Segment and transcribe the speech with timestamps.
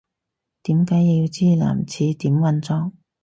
[0.63, 2.91] 點解要知男廁點運作